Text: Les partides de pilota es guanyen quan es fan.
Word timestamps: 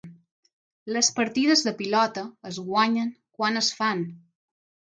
Les 0.95 1.09
partides 1.19 1.63
de 1.67 1.75
pilota 1.83 2.25
es 2.53 2.59
guanyen 2.71 3.15
quan 3.41 3.63
es 3.63 3.73
fan. 3.83 4.03